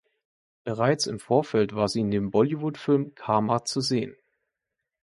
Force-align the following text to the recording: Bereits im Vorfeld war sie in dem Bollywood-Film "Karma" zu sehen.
Bereits 0.63 1.05
im 1.05 1.19
Vorfeld 1.19 1.75
war 1.75 1.87
sie 1.87 1.99
in 1.99 2.09
dem 2.09 2.31
Bollywood-Film 2.31 3.13
"Karma" 3.13 3.65
zu 3.65 3.81
sehen. 3.81 4.15